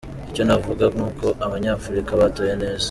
[0.29, 2.79] Icyo navuga ni uko Abanyafurika batoye neza.